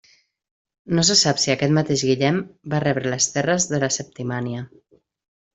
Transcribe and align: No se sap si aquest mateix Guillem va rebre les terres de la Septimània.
No 0.99 1.03
se 1.09 1.17
sap 1.19 1.41
si 1.43 1.53
aquest 1.55 1.75
mateix 1.79 2.05
Guillem 2.09 2.41
va 2.75 2.81
rebre 2.87 3.15
les 3.15 3.31
terres 3.37 3.71
de 3.75 3.85
la 3.85 3.91
Septimània. 4.01 4.65